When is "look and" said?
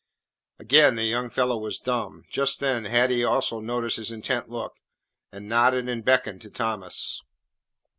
4.49-5.47